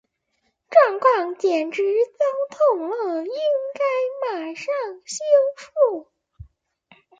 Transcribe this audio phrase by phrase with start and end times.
[0.71, 2.25] 状况简直糟
[2.57, 3.23] 透了……
[3.23, 4.65] 应该马上
[5.05, 5.21] 修
[5.55, 6.07] 复。